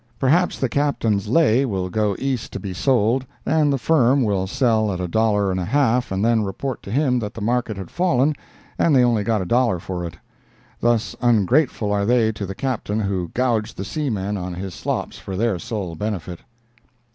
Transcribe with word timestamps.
Perhaps 0.17 0.57
the 0.57 0.67
Captain's 0.67 1.27
"lay" 1.27 1.63
will 1.63 1.87
go 1.87 2.15
East 2.17 2.51
to 2.53 2.59
be 2.59 2.73
sold, 2.73 3.23
and 3.45 3.71
"the 3.71 3.77
firm" 3.77 4.23
will 4.23 4.47
sell 4.47 4.91
at 4.91 4.99
a 4.99 5.07
dollar 5.07 5.51
and 5.51 5.59
a 5.59 5.65
half 5.65 6.11
and 6.11 6.25
then 6.25 6.41
report 6.43 6.81
to 6.81 6.89
him 6.89 7.19
that 7.19 7.35
the 7.35 7.39
market 7.39 7.77
had 7.77 7.91
fallen 7.91 8.33
and 8.79 8.95
they 8.95 9.03
only 9.03 9.23
got 9.23 9.43
a 9.43 9.45
dollar 9.45 9.77
for 9.77 10.03
it. 10.03 10.17
Thus 10.79 11.15
ungrateful 11.21 11.91
are 11.91 12.07
they 12.07 12.31
to 12.31 12.47
the 12.47 12.55
Captain 12.55 12.99
who 13.01 13.29
gouged 13.35 13.77
the 13.77 13.85
seaman 13.85 14.37
on 14.37 14.55
his 14.55 14.73
"slops" 14.73 15.19
for 15.19 15.37
their 15.37 15.59
sole 15.59 15.93
benefit. 15.93 16.39